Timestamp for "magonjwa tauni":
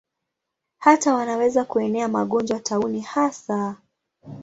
2.07-3.01